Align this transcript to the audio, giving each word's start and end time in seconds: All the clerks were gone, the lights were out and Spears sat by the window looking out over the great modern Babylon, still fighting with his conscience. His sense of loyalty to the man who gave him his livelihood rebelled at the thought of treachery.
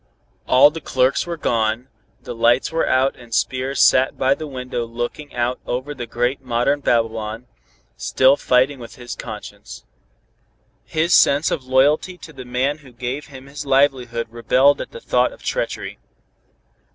All 0.47 0.71
the 0.71 0.81
clerks 0.81 1.27
were 1.27 1.37
gone, 1.37 1.87
the 2.23 2.33
lights 2.33 2.71
were 2.71 2.89
out 2.89 3.15
and 3.17 3.31
Spears 3.35 3.79
sat 3.79 4.17
by 4.17 4.33
the 4.33 4.47
window 4.47 4.83
looking 4.83 5.35
out 5.35 5.59
over 5.67 5.93
the 5.93 6.07
great 6.07 6.41
modern 6.41 6.79
Babylon, 6.79 7.45
still 7.97 8.35
fighting 8.35 8.79
with 8.79 8.95
his 8.95 9.15
conscience. 9.15 9.85
His 10.85 11.13
sense 11.13 11.51
of 11.51 11.65
loyalty 11.65 12.17
to 12.17 12.33
the 12.33 12.45
man 12.45 12.79
who 12.79 12.91
gave 12.91 13.27
him 13.27 13.45
his 13.45 13.63
livelihood 13.63 14.25
rebelled 14.31 14.81
at 14.81 14.89
the 14.89 15.01
thought 15.01 15.31
of 15.31 15.43
treachery. 15.43 15.99